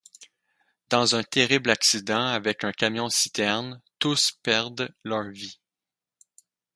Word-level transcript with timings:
Dans 0.89 1.13
un 1.15 1.21
terrible 1.21 1.69
accident 1.69 2.25
avec 2.25 2.63
un 2.63 2.71
camion 2.71 3.07
citerne, 3.09 3.83
Tous 3.99 4.31
perdent 4.41 4.91
leur 5.03 5.29
vie. 5.29 5.59